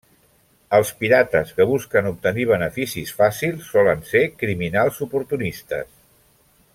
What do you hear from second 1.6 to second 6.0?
busquen obtenir beneficis fàcils solen ser criminals oportunistes.